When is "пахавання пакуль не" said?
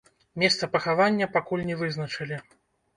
0.77-1.79